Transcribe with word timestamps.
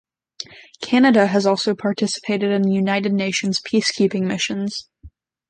Canada 0.81 1.27
has 1.27 1.45
also 1.45 1.75
participated 1.75 2.49
in 2.49 2.71
United 2.71 3.13
Nations 3.13 3.61
peacekeeping 3.61 4.23
missions. 4.23 4.89